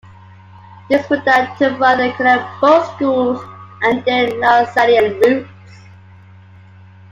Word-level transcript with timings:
These 0.89 1.07
were 1.11 1.17
done 1.17 1.55
to 1.57 1.77
further 1.77 2.11
connect 2.13 2.59
both 2.59 2.87
schools 2.95 3.39
and 3.83 4.03
their 4.03 4.29
Lasallian 4.31 5.21
roots. 5.23 5.51